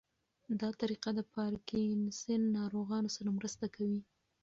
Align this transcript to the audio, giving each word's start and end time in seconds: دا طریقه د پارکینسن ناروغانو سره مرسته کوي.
دا 0.59 0.69
طریقه 0.81 1.09
د 1.15 1.19
پارکینسن 1.33 2.41
ناروغانو 2.57 3.13
سره 3.15 3.29
مرسته 3.37 3.65
کوي. 3.75 4.01